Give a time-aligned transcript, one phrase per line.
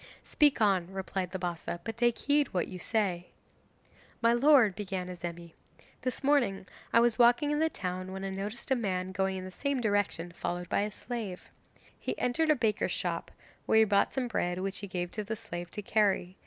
[0.23, 3.27] 'Speak on,' replied the Bassa, 'but take heed what you say.'
[4.19, 5.53] 'My lord,' began Azemi,
[6.01, 9.45] 'this morning I was walking in the town when I noticed a man going in
[9.45, 11.51] the same direction followed by a slave.
[11.99, 13.29] He entered a baker's shop,
[13.67, 16.35] where he bought some bread which he gave to the slave to carry.